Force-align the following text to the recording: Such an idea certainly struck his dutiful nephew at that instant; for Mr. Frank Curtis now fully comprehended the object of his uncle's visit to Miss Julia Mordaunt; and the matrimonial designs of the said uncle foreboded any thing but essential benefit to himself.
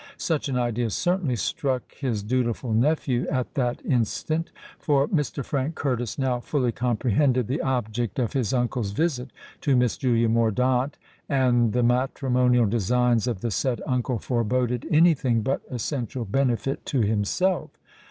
Such 0.17 0.49
an 0.49 0.57
idea 0.57 0.89
certainly 0.89 1.35
struck 1.35 1.93
his 1.93 2.23
dutiful 2.23 2.73
nephew 2.73 3.27
at 3.29 3.53
that 3.53 3.85
instant; 3.85 4.49
for 4.79 5.07
Mr. 5.09 5.45
Frank 5.45 5.75
Curtis 5.75 6.17
now 6.17 6.39
fully 6.39 6.71
comprehended 6.71 7.45
the 7.47 7.61
object 7.61 8.17
of 8.17 8.33
his 8.33 8.51
uncle's 8.51 8.93
visit 8.93 9.29
to 9.61 9.75
Miss 9.75 9.97
Julia 9.97 10.27
Mordaunt; 10.27 10.97
and 11.29 11.71
the 11.73 11.83
matrimonial 11.83 12.65
designs 12.65 13.27
of 13.27 13.41
the 13.41 13.51
said 13.51 13.79
uncle 13.85 14.17
foreboded 14.17 14.87
any 14.89 15.13
thing 15.13 15.41
but 15.41 15.61
essential 15.69 16.25
benefit 16.25 16.83
to 16.87 17.01
himself. 17.01 17.69